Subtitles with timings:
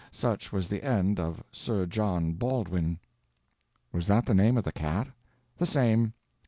[0.09, 2.97] Such was the end of Sir John Baldwin."
[3.93, 5.09] "Was that the name of the cat?"
[5.59, 6.13] "The same.